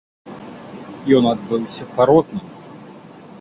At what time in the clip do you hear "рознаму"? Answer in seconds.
2.13-2.51